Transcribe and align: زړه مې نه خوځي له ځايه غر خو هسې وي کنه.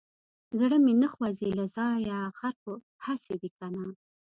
زړه 0.59 0.77
مې 0.83 0.93
نه 1.01 1.07
خوځي 1.13 1.49
له 1.59 1.65
ځايه 1.75 2.17
غر 2.37 2.55
خو 2.61 2.73
هسې 3.05 3.33
وي 3.41 3.49
کنه. 3.57 3.85